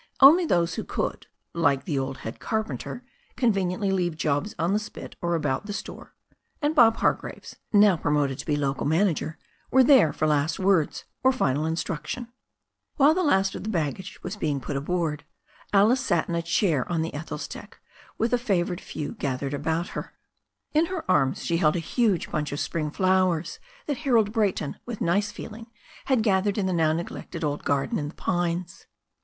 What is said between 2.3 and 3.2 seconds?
carpenter,